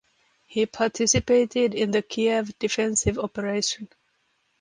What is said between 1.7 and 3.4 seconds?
in the Kiev Defensive